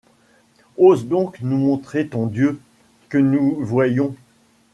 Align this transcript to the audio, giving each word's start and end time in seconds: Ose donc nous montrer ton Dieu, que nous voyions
Ose 0.79 1.05
donc 1.05 1.41
nous 1.41 1.57
montrer 1.59 2.07
ton 2.07 2.25
Dieu, 2.25 2.59
que 3.09 3.19
nous 3.19 3.57
voyions 3.63 4.15